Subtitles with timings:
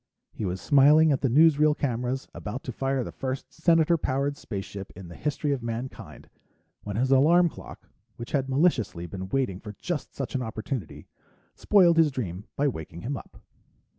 [0.31, 4.91] He was smiling at the newsreel cameras, about to fire the first Senator powered spaceship
[4.95, 6.27] in the history of mankind,
[6.81, 11.07] when his alarm clock, which had maliciously been waiting for just such an opportunity,
[11.53, 13.43] spoiled his dream by waking him up.